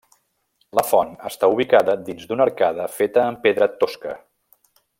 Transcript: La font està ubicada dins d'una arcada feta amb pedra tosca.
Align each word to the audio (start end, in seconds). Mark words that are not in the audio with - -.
La 0.77 0.83
font 0.91 1.11
està 1.29 1.49
ubicada 1.55 1.95
dins 2.07 2.25
d'una 2.31 2.45
arcada 2.47 2.89
feta 2.95 3.27
amb 3.27 3.45
pedra 3.45 3.69
tosca. 3.85 4.17